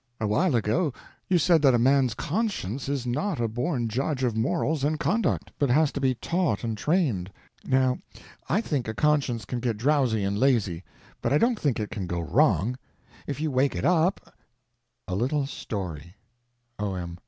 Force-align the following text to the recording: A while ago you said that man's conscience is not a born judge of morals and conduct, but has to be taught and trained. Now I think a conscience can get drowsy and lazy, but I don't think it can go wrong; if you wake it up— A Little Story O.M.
A 0.19 0.25
while 0.25 0.55
ago 0.55 0.91
you 1.27 1.37
said 1.37 1.61
that 1.61 1.77
man's 1.79 2.15
conscience 2.15 2.89
is 2.89 3.05
not 3.05 3.39
a 3.39 3.47
born 3.47 3.87
judge 3.87 4.23
of 4.23 4.35
morals 4.35 4.83
and 4.83 4.99
conduct, 4.99 5.51
but 5.59 5.69
has 5.69 5.91
to 5.91 6.01
be 6.01 6.15
taught 6.15 6.63
and 6.63 6.75
trained. 6.75 7.31
Now 7.65 7.99
I 8.49 8.61
think 8.61 8.87
a 8.87 8.95
conscience 8.95 9.45
can 9.45 9.59
get 9.59 9.77
drowsy 9.77 10.23
and 10.23 10.39
lazy, 10.39 10.83
but 11.21 11.31
I 11.31 11.37
don't 11.37 11.59
think 11.59 11.79
it 11.79 11.91
can 11.91 12.07
go 12.07 12.19
wrong; 12.19 12.79
if 13.27 13.39
you 13.39 13.51
wake 13.51 13.75
it 13.75 13.85
up— 13.85 14.33
A 15.07 15.13
Little 15.13 15.45
Story 15.45 16.15
O.M. 16.79 17.19